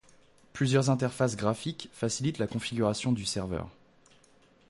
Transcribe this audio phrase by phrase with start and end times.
[0.53, 3.69] Plusieurs interfaces graphiques facilitent la configuration du serveur.